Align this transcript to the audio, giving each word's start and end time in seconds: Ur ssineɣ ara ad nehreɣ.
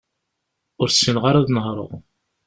Ur 0.81 0.87
ssineɣ 0.89 1.23
ara 1.29 1.39
ad 1.41 1.49
nehreɣ. 1.51 1.91